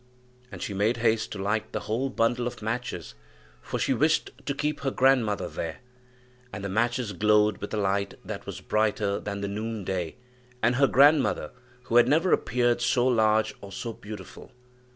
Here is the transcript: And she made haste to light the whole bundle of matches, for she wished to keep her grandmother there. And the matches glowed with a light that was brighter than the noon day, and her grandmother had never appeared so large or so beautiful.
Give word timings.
And 0.51 0.63
she 0.63 0.73
made 0.73 0.97
haste 0.97 1.31
to 1.33 1.37
light 1.37 1.73
the 1.73 1.81
whole 1.81 2.09
bundle 2.09 2.47
of 2.47 2.63
matches, 2.63 3.13
for 3.61 3.77
she 3.77 3.93
wished 3.93 4.31
to 4.47 4.55
keep 4.55 4.79
her 4.79 4.89
grandmother 4.89 5.47
there. 5.47 5.81
And 6.51 6.63
the 6.63 6.69
matches 6.69 7.13
glowed 7.13 7.59
with 7.59 7.71
a 7.71 7.77
light 7.77 8.15
that 8.25 8.47
was 8.47 8.61
brighter 8.61 9.19
than 9.19 9.41
the 9.41 9.47
noon 9.47 9.83
day, 9.83 10.15
and 10.59 10.77
her 10.77 10.87
grandmother 10.87 11.51
had 11.87 12.07
never 12.07 12.33
appeared 12.33 12.81
so 12.81 13.07
large 13.07 13.53
or 13.61 13.71
so 13.71 13.93
beautiful. 13.93 14.51